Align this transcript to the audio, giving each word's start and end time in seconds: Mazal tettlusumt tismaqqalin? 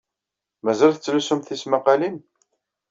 Mazal 0.65 0.91
tettlusumt 0.93 1.47
tismaqqalin? 1.47 2.17